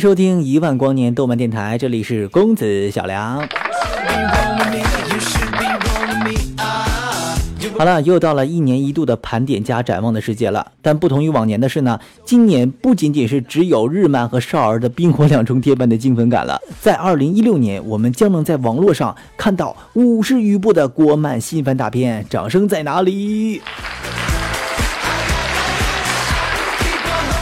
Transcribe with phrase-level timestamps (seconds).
[0.00, 3.46] 收听一万光年动漫电台，这里是公子小梁。
[7.76, 10.66] 好了，又到了一年一度的盘点加展望的时节了。
[10.80, 16.58] 但不同于往年的是呢，今年不仅仅是只有日漫和少儿的冰火两重天般的精分感了。
[16.80, 23.60] 在二零一六年，我们将能在网络上看到五十余部的国漫新番大片，掌声在哪里？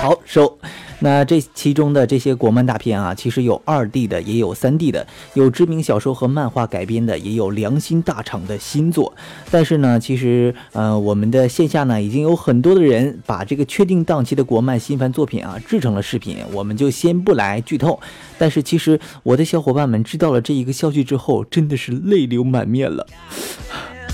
[0.03, 0.59] 好收。
[1.01, 9.15] 那这其中的这些国漫大片啊，其实有二 D 的，也有三 D 的，有知名小说和漫画改编的，也有良心大厂的新作。
[9.51, 18.01] 但是呢，其实呃，我们的线下呢，已经有很多的人把这个确定档期的国漫新番作品啊制成了视频，我们就先不来剧透。
[18.37, 23.07] 但是其实我的小伙伴们知道了这一个消息之后，真的是泪流满面了。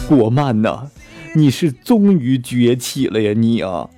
[0.06, 0.89] 国漫呐，
[1.34, 3.89] 你是终于崛起了呀，你啊！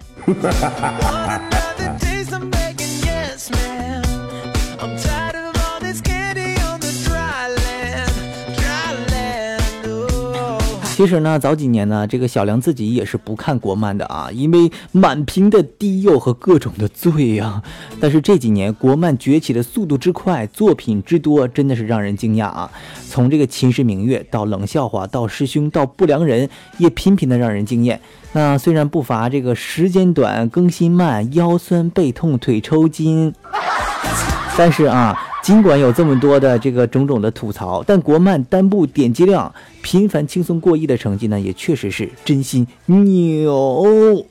[10.96, 17.62] 其实呢，早几年呢，这个小梁自己也是不看国漫的啊，因为满屏的低幼和各种的罪呀。
[18.00, 22.70] 但是这几年国漫崛起的速度之快，作品之多，真的是让人惊讶啊！
[23.10, 26.48] 从这个《秦时明月》到《冷笑话》到《师兄》到《不良人》，
[26.78, 28.00] 也频频的让人惊艳。
[28.32, 33.34] 那虽然不乏这个时间短、更新慢、腰酸背痛、腿抽筋，
[34.56, 35.14] 但是啊。
[35.46, 44.26] 尽管有这么多的这个种种的吐槽，但国漫单部点击量频繁轻松过亿的成绩呢，也确实是真心牛。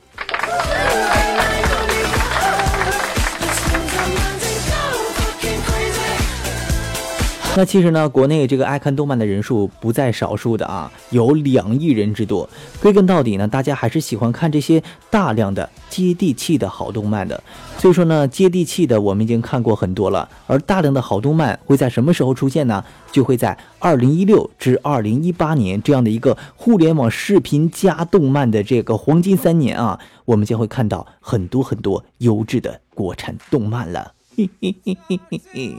[7.56, 12.46] 那其实呢，国内这个爱看动漫的人数不在少数的啊，有两亿人之多。
[12.82, 17.42] 归根到底呢，大家还是喜欢看这些大量的接地气的好动漫的。
[17.78, 22.84] 所以说呢，接地气的我们已经看过很多了，而大量的好动漫会在什么时候出现呢？
[23.10, 34.12] 就会在二零一六至二零一八年这样的一个互联网视频加动漫的这个黄金三年啊，我们将会看到很多很多优质的国产动漫了。
[34.36, 35.76] 嘿嘿嘿嘿嘿嘿。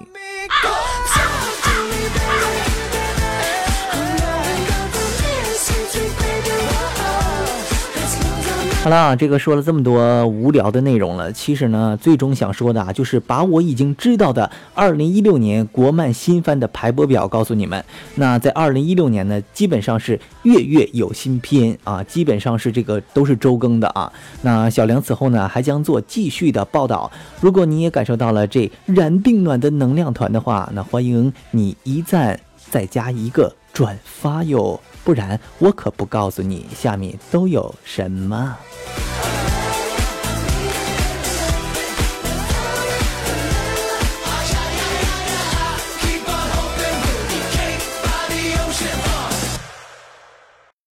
[8.83, 17.83] 好了，这个说了这么多无聊的内容了，其实呢，最终想说的啊，就是把我已经知道的二零一六年国漫新番的排播表告诉你们。
[18.15, 24.09] 那在二零一六年呢，基本上是月月有新片啊，基本上是这个都是周更的啊。
[24.41, 27.11] 那小梁此后呢，还将做继续的报道。
[27.41, 32.39] 如果你也感受到了这燃并暖的能量团的话，那欢迎你一赞
[32.71, 34.79] 再加一个转发哟。
[35.07, 38.57] 不然我可不告诉你下面都有什么。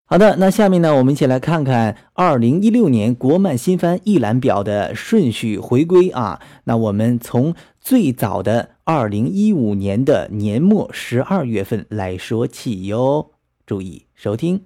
[0.07, 6.41] 好的，那下面呢，我们一起来看看二零一六年国漫新番一览表的顺序回归啊。
[6.67, 13.34] 那我们从最早的二零一五年的年末十二月份来说起哟。
[13.67, 14.61] 注意收听。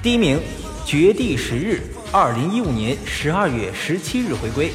[0.00, 0.40] 第一名，
[0.86, 4.70] 绝地十日，二零一五年十二月十七日回归。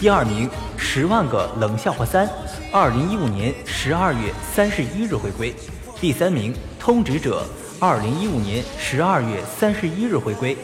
[0.00, 2.26] 第二名，《十万个冷笑话三》，
[2.72, 5.54] 二零一五年十二月三十一日回归。
[6.00, 7.46] 第三名，《通职者》，
[7.84, 10.56] 二零一五年十二月三十一日回归。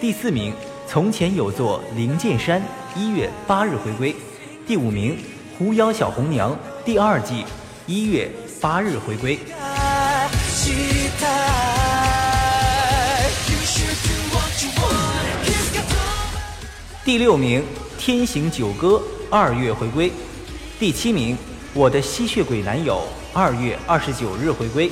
[0.00, 0.52] 第四名，
[0.90, 2.58] 《从前有座灵剑山》，
[2.98, 4.16] 一月八日回归。
[4.66, 5.18] 第五名，
[5.58, 6.50] 《狐妖小红娘》
[6.82, 7.44] 第二季，
[7.84, 8.26] 一月
[8.58, 9.38] 八日回归。
[17.04, 17.60] 第六名，
[17.98, 18.88] 《天行九歌》
[19.30, 20.10] 二月回归；
[20.80, 21.36] 第七名，
[21.74, 23.02] 《我的吸血鬼男友》
[23.38, 24.90] 二月二十九日回归；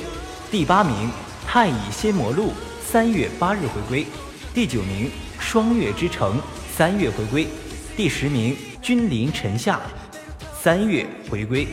[0.51, 0.93] 第八名，
[1.47, 2.49] 《太乙仙魔录》
[2.87, 4.05] 三月八日回归；
[4.53, 5.07] 第九名，
[5.49, 6.37] 《双月之城》
[6.75, 7.47] 三月回归；
[7.95, 9.79] 第十名，《君临城下》
[10.61, 11.65] 三月回归。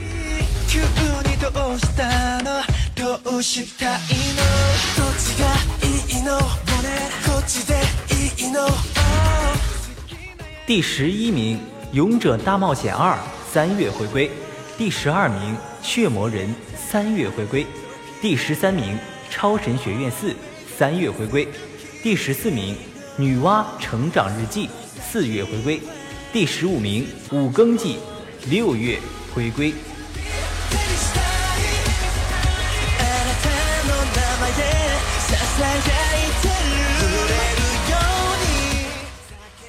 [10.64, 11.58] 第十一名，
[11.92, 13.14] 《勇者大冒险二》
[13.52, 14.30] 三月回归；
[14.78, 17.66] 第十二名，《血魔人》三月回归；
[18.22, 18.94] 第十三名，
[19.28, 20.30] 《超神学院四》
[20.78, 21.48] 三月回归；
[22.04, 22.76] 第十四名，
[23.16, 24.66] 《女娲成长日记》
[25.00, 25.78] 四月回归；
[26.32, 27.06] 第十五名，
[27.36, 27.96] 《五更记》
[28.50, 28.98] 六月
[29.32, 29.72] 回归。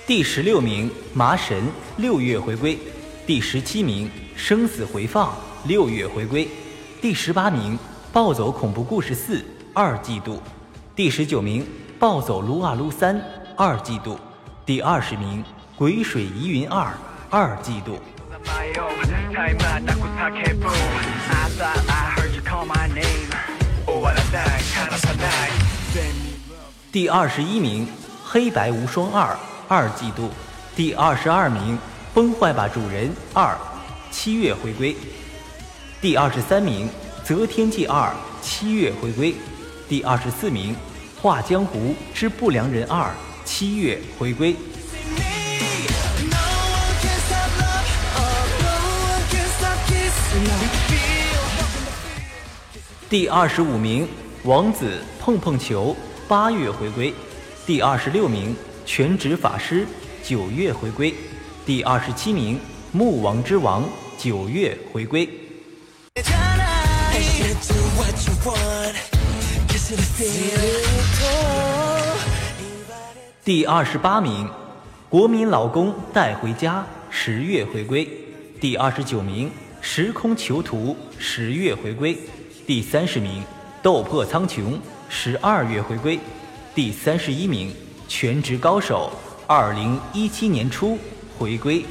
[0.07, 2.79] 第十六名麻神六月回归，
[3.27, 6.47] 第十七名生死回放六月回归，
[6.99, 7.77] 第十八名
[8.11, 10.41] 暴走恐怖故事四二季度，
[10.95, 11.63] 第十九名
[11.97, 13.19] 暴走撸啊撸三
[13.55, 14.19] 二季度，
[14.65, 15.43] 第二十名
[15.77, 16.91] 鬼水疑云二
[17.29, 17.99] 二季度。
[26.91, 27.87] 第二十一名
[28.23, 29.37] 黑白无双二。
[29.67, 30.29] 二季度
[30.75, 31.75] 第二十二名，
[32.13, 33.51] 《崩坏吧主人二》
[34.11, 34.93] 七月回归；
[35.99, 36.87] 第二十三名，
[37.23, 38.09] 《择天记二》
[38.43, 39.33] 七月回归；
[39.89, 40.73] 第二十四名，
[41.25, 43.09] 《画江湖之不良人二》
[43.43, 44.53] 七月回归；
[53.09, 54.03] 第二十五名，
[54.43, 57.11] 《王子碰碰球》八月回归；
[57.65, 58.55] 第二十六名。
[58.85, 59.87] 全职法师
[60.23, 61.11] 九月回归，
[61.65, 62.59] 第二十七名
[62.91, 63.83] 木王之王
[64.19, 65.27] 九月回归。
[73.43, 74.49] 第二十八名
[75.09, 78.09] 国民老公带回家十月回归，
[78.59, 79.51] 第二十九名
[79.81, 82.17] 时空囚徒十月回归，
[82.65, 83.43] 第三十名
[83.83, 86.19] 斗破苍穹十二月回归，
[86.73, 87.71] 第三十一名。
[88.07, 89.11] 全职高手，
[89.47, 90.97] 二零一七年初
[91.37, 91.83] 回归。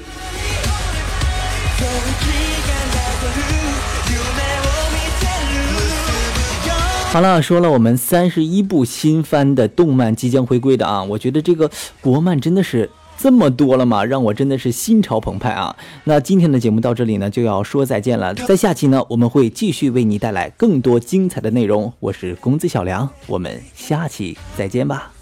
[7.15, 11.71] 好了，说了我们三十一部新番的动漫即将回归的啊，我觉得这个
[12.01, 14.05] 国漫真的是这么多了吗？
[14.05, 15.77] 让我真的是心潮澎湃啊！
[16.03, 18.35] 那今天的节目到这里呢，就要说再见了。
[18.35, 21.93] 在下期呢，我们会继续为你带来更多精彩的内容。
[22.01, 25.13] 我是公子小梁，我们下期再见吧。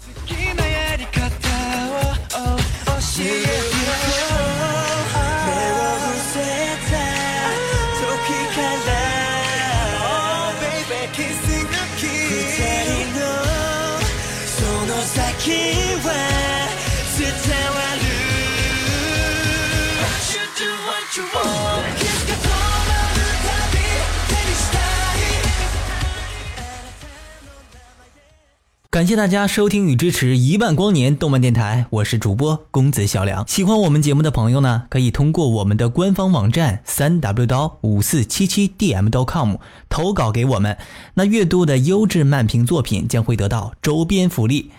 [28.89, 33.45] 感谢大家收听与支持一万光年动漫电台，我是主播公子小梁。
[33.45, 39.55] 喜欢我们节目的朋友呢，可以通过我们的官方网站三 w 刀五四七七 dm 刀 com
[39.89, 40.77] 投稿给我们。
[41.15, 44.71] 那阅读的优质漫评作品将会得到周边福利。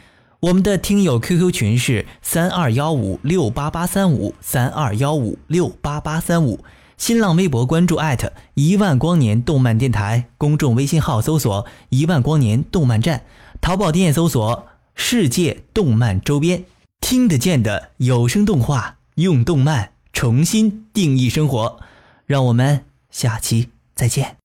[0.45, 6.63] 我们的听友 QQ 群是三二幺五六八八三五三二幺五六八八三五。
[6.99, 13.25] 新浪微博关注艾特一万光年动漫电台，公众微信号搜索一万光年动漫站。
[13.63, 16.67] 淘宝店搜索“世界动漫周边”，
[17.01, 21.81] 听得见的有声动画，用动漫重新定义生活。
[22.27, 24.44] 让我们下期再见。